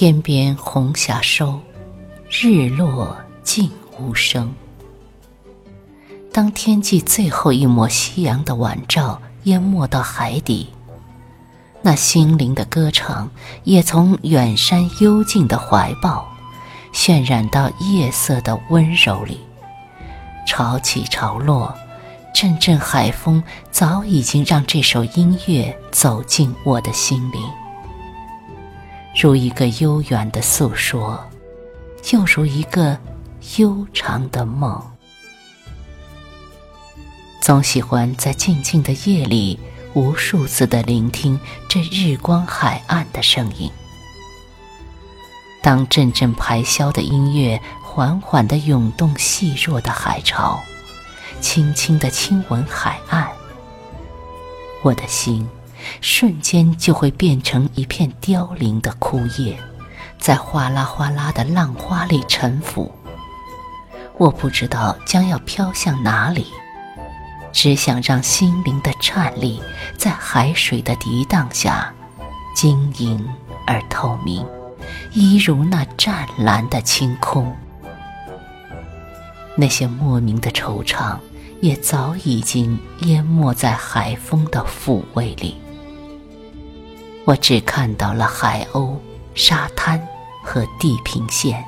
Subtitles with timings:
[0.00, 1.60] 天边红霞收，
[2.30, 4.50] 日落静无声。
[6.32, 10.70] 当天际最后一抹夕阳的晚照淹没到海底，
[11.82, 13.30] 那心灵的歌唱
[13.64, 16.26] 也从远山幽静的怀抱，
[16.94, 19.38] 渲染到夜色的温柔里。
[20.46, 21.74] 潮起潮落，
[22.34, 27.42] 阵阵海风早已经让这首音乐走进我的心灵，
[29.14, 31.22] 如一个悠远的诉说，
[32.12, 32.96] 又如一个
[33.58, 34.80] 悠长的梦。
[37.42, 39.58] 总喜欢在静静的夜里，
[39.94, 43.70] 无数次的聆听这日光海岸的声音。
[45.60, 50.60] 当阵阵排箫的音乐缓缓地涌动细弱的海潮，
[51.40, 53.28] 轻轻地亲吻海岸，
[54.82, 55.46] 我的心
[56.00, 59.58] 瞬间就会变成一片凋零的枯叶，
[60.18, 62.90] 在哗啦哗啦的浪花里沉浮。
[64.16, 66.46] 我不知道将要飘向哪里。
[67.52, 69.60] 只想让心灵的颤栗
[69.98, 71.92] 在海水的涤荡下，
[72.54, 73.28] 晶莹
[73.66, 74.46] 而透明，
[75.12, 77.52] 一如那湛蓝的清空。
[79.56, 81.18] 那些莫名的惆怅，
[81.60, 85.56] 也早已经淹没在海风的抚慰里。
[87.26, 88.96] 我只看到了海鸥、
[89.34, 90.00] 沙滩
[90.44, 91.64] 和地平线。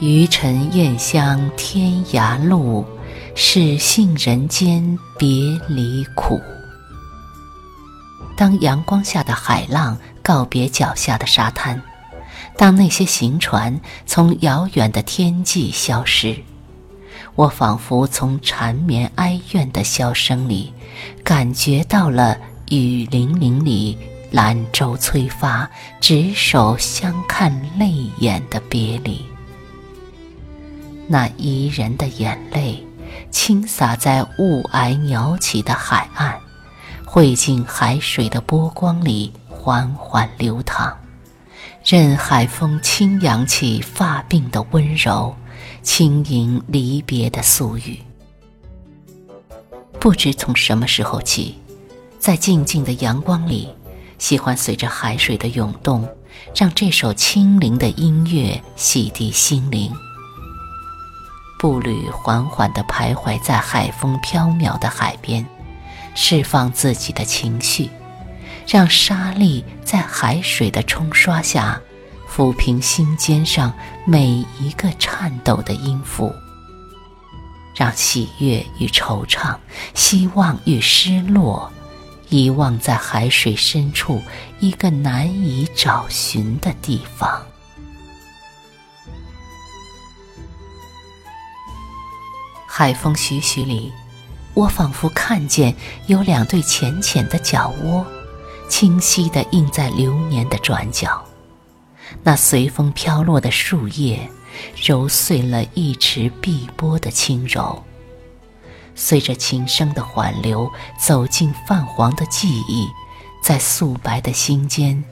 [0.00, 2.84] 余尘雁香天涯路，
[3.36, 5.28] 是信人间别
[5.68, 6.40] 离苦。
[8.36, 11.80] 当阳光下的海浪告别脚下的沙滩，
[12.56, 16.36] 当那些行船从遥远的天际消失，
[17.34, 20.72] 我仿佛从缠绵哀怨的箫声里，
[21.24, 22.36] 感觉到了
[22.68, 23.96] 雨霖铃里
[24.30, 25.68] 兰舟催发、
[26.00, 29.24] 执手相看泪眼的别离。
[31.08, 32.86] 那伊人的眼泪，
[33.30, 36.38] 倾洒在雾霭袅起的海岸，
[37.04, 40.96] 汇进海水的波光里，缓缓流淌。
[41.84, 45.34] 任海风轻扬起发鬓的温柔，
[45.82, 47.98] 轻盈离别的宿语。
[49.98, 51.58] 不知从什么时候起，
[52.18, 53.68] 在静静的阳光里，
[54.18, 56.08] 喜欢随着海水的涌动，
[56.54, 59.92] 让这首轻灵的音乐洗涤心灵。
[61.58, 65.46] 步履缓缓地徘徊在海风飘渺的海边，
[66.14, 67.88] 释放自己的情绪，
[68.66, 71.80] 让沙粒在海水的冲刷下
[72.34, 73.70] 抚平心尖上
[74.06, 74.26] 每
[74.58, 76.34] 一个颤抖的音符，
[77.76, 79.54] 让喜悦与惆怅、
[79.92, 81.70] 希望与失落，
[82.30, 84.22] 遗忘在海水深处
[84.60, 87.42] 一个难以找寻的地方。
[92.66, 93.92] 海风徐徐里，
[94.54, 95.76] 我仿佛看见
[96.06, 98.06] 有两对浅浅的脚窝，
[98.70, 101.22] 清晰地印在流年的转角。
[102.22, 104.28] 那随风飘落的树叶，
[104.76, 107.82] 揉碎了一池碧波的轻柔。
[108.94, 112.86] 随着琴声的缓流，走进泛黄的记忆，
[113.42, 115.02] 在素白的心间，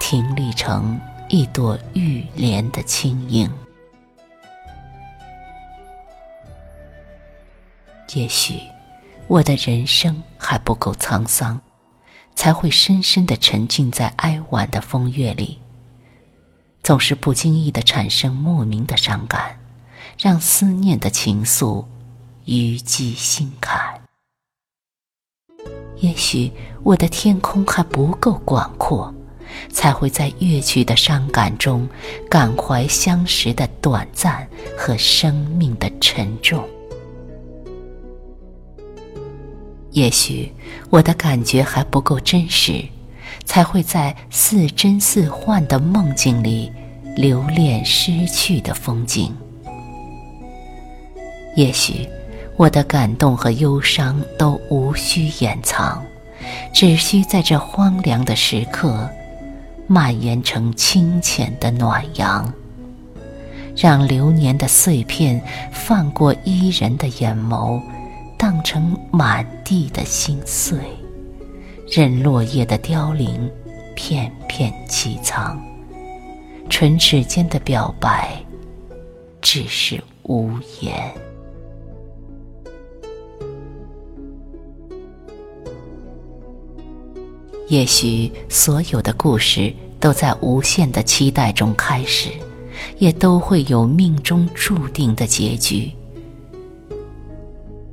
[0.00, 3.50] 停立成一朵玉莲的轻盈。
[8.14, 8.60] 也许，
[9.28, 11.60] 我的人生还不够沧桑，
[12.34, 15.60] 才会深深的沉浸在哀婉的风月里。
[16.88, 19.58] 总是不经意的产生莫名的伤感，
[20.18, 21.84] 让思念的情愫
[22.46, 24.00] 淤积心坎。
[25.98, 26.50] 也许
[26.82, 29.14] 我的天空还不够广阔，
[29.70, 31.86] 才会在乐曲的伤感中，
[32.30, 36.66] 感怀相识的短暂和生命的沉重。
[39.90, 40.50] 也许
[40.88, 42.82] 我的感觉还不够真实，
[43.44, 46.72] 才会在似真似幻的梦境里
[47.18, 49.34] 留恋失去的风景。
[51.56, 52.08] 也许
[52.56, 56.00] 我的感动和忧伤都无需掩藏，
[56.72, 59.10] 只需在这荒凉的时刻
[59.88, 62.54] 蔓延成清浅的暖阳，
[63.76, 65.42] 让流年的碎片
[65.72, 67.82] 泛过伊人的眼眸。
[68.38, 70.78] 荡成满地的心碎，
[71.90, 73.50] 任落叶的凋零，
[73.96, 75.60] 片片凄苍。
[76.68, 78.40] 唇齿间的表白，
[79.40, 80.50] 只是无
[80.80, 80.94] 言。
[87.68, 92.30] 也许所有的故事都在无限的期待中开始，
[92.98, 95.90] 也都会有命中注定的结局。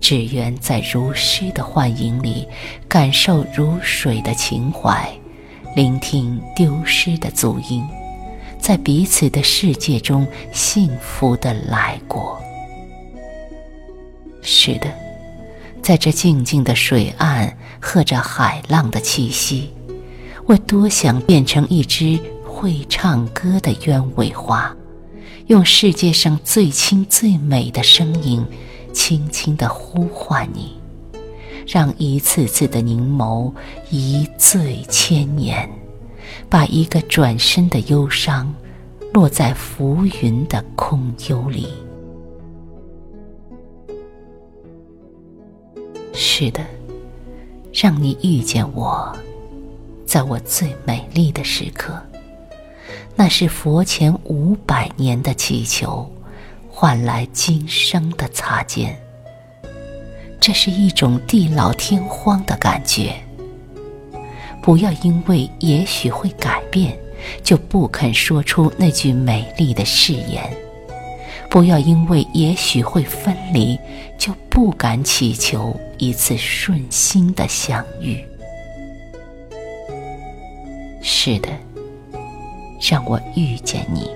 [0.00, 2.46] 只愿在如诗的幻影里，
[2.86, 5.10] 感受如水的情怀，
[5.74, 7.82] 聆听丢失的足音，
[8.58, 12.40] 在彼此的世界中幸福的来过。
[14.42, 14.92] 是的，
[15.82, 19.70] 在这静静的水岸，喝着海浪的气息，
[20.46, 24.74] 我多想变成一只会唱歌的鸢尾花，
[25.46, 28.44] 用世界上最轻最美的声音。
[28.92, 30.80] 轻轻地呼唤你，
[31.66, 33.52] 让一次次的凝眸
[33.90, 35.68] 一醉千年，
[36.48, 38.54] 把一个转身的忧伤
[39.12, 41.68] 落在浮云的空幽里。
[46.12, 46.60] 是的，
[47.72, 49.16] 让你遇见我，
[50.06, 52.00] 在我最美丽的时刻，
[53.14, 56.10] 那是佛前五百年的祈求。
[56.78, 58.94] 换来今生的擦肩，
[60.38, 63.14] 这是一种地老天荒的感觉。
[64.66, 66.98] 不要因为也许会改变，
[67.40, 70.42] 就不肯说出那句美丽的誓言；
[71.48, 73.78] 不要因为也许会分离，
[74.18, 78.24] 就不敢祈求一次顺心的相遇。
[81.00, 81.48] 是的，
[82.90, 84.10] 让我遇见你。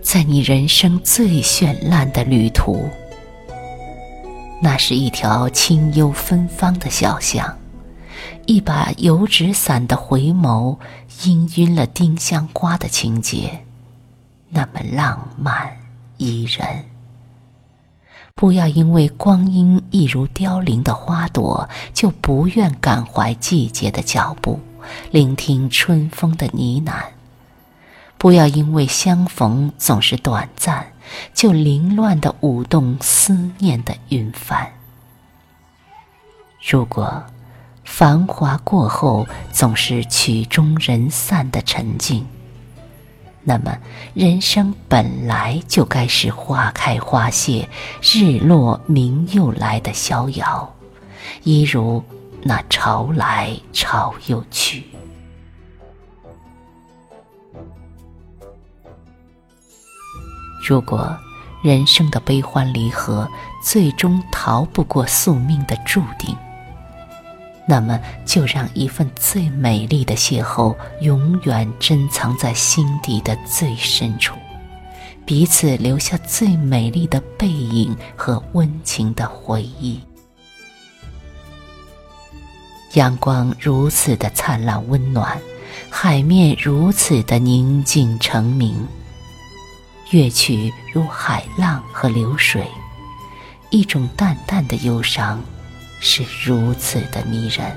[0.00, 2.88] 在你人生最绚烂的旅途，
[4.62, 7.58] 那是一条清幽芬芳的小巷，
[8.46, 10.78] 一把油纸伞的回眸，
[11.10, 13.64] 氤氲了丁香花的情节，
[14.50, 15.76] 那么浪漫
[16.16, 16.84] 怡人。
[18.36, 24.60] 不要因为光阴一如凋零的花朵，就不愿感怀季节的脚步，
[25.10, 26.92] 聆听春风的呢喃。
[28.16, 30.92] 不要因为相逢总是短暂，
[31.34, 34.70] 就凌乱的舞动思念的云帆。
[36.68, 37.24] 如果
[37.86, 42.26] 繁华过后总是曲终人散的沉静，
[43.42, 43.78] 那么
[44.12, 47.66] 人生本来就该是花开花谢、
[48.02, 50.74] 日落明又来的逍遥，
[51.42, 52.04] 一如
[52.42, 54.84] 那潮来潮又去。
[60.62, 61.16] 如果
[61.62, 63.26] 人生的悲欢离合
[63.64, 66.36] 最终逃不过宿命的注定，
[67.68, 74.36] 那么就让一份最美丽的邂逅永远珍藏在心底的最深处，
[75.24, 80.00] 彼此留下最美丽的背影和温情的回忆。
[82.92, 85.36] 阳光如此的灿烂温暖，
[85.90, 88.86] 海面如此的宁静澄明。
[90.12, 92.64] 乐曲如海浪和流水，
[93.70, 95.42] 一种淡淡的忧伤，
[96.00, 97.76] 是如此的迷人。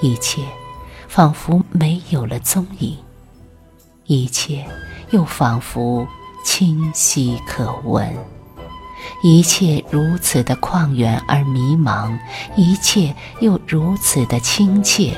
[0.00, 0.42] 一切
[1.08, 2.96] 仿佛没有了踪影，
[4.06, 4.66] 一切
[5.10, 6.06] 又仿佛
[6.44, 8.12] 清晰可闻，
[9.22, 12.18] 一切如此的旷远而迷茫，
[12.56, 15.16] 一切又如此的亲切，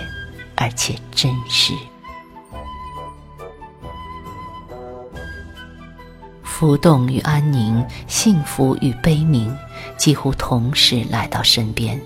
[0.54, 1.72] 而且真实。
[6.42, 9.56] 浮动与安宁，幸福与悲鸣，
[9.96, 12.00] 几乎同时来到身边。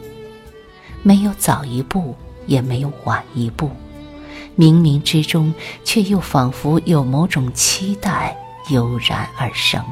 [1.03, 2.15] 没有早一步，
[2.47, 3.71] 也没有晚一步，
[4.57, 5.55] 冥冥之中，
[5.85, 8.37] 却又仿佛有某种期待
[8.71, 9.83] 油然而生，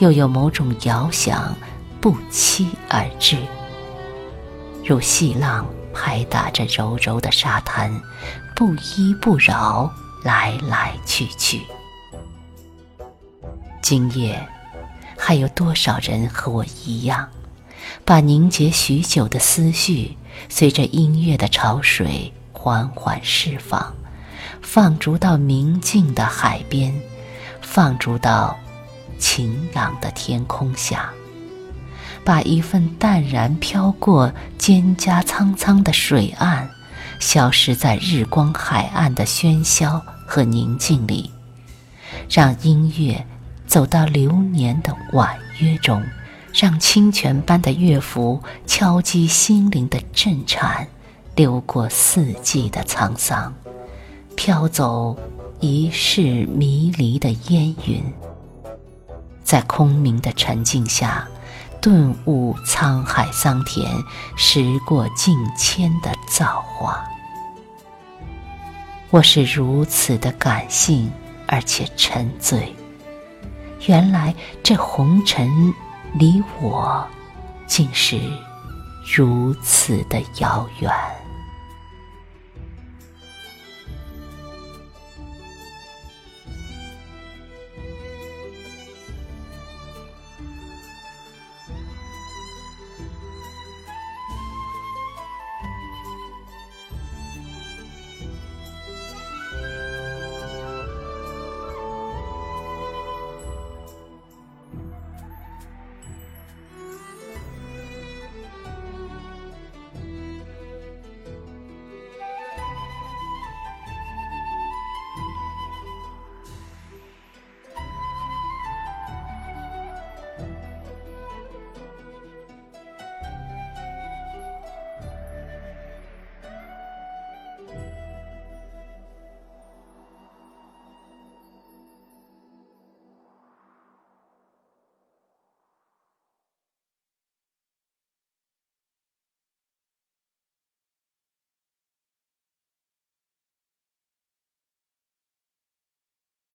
[0.00, 1.56] 又有某种遥想
[2.00, 3.38] 不期而至。
[4.84, 7.90] 如细浪拍打着柔柔的沙滩，
[8.54, 9.90] 不依不饶，
[10.22, 11.62] 来来去去。
[13.82, 14.46] 今夜，
[15.26, 17.30] 还有多少人和我一样，
[18.04, 20.18] 把凝结许久的思绪，
[20.50, 23.94] 随着音乐的潮水缓缓释放，
[24.60, 26.92] 放逐到明净的海边，
[27.62, 28.54] 放逐到
[29.18, 31.08] 晴朗的天空下，
[32.22, 36.68] 把一份淡然飘过蒹葭苍苍的水岸，
[37.18, 41.30] 消失在日光海岸的喧嚣和宁静里，
[42.28, 43.26] 让音乐。
[43.66, 46.04] 走到流年的婉约中，
[46.52, 50.86] 让清泉般的乐符敲击心灵的震颤，
[51.34, 53.52] 流过四季的沧桑，
[54.36, 55.16] 飘走
[55.60, 58.04] 一世迷离的烟云，
[59.42, 61.26] 在空明的沉静下，
[61.80, 63.90] 顿悟沧海桑田、
[64.36, 67.04] 时过境迁的造化。
[69.10, 71.10] 我是如此的感性，
[71.46, 72.74] 而且沉醉。
[73.86, 75.50] 原来这红尘
[76.14, 77.06] 离我，
[77.66, 78.18] 竟是
[79.16, 80.90] 如此的遥远。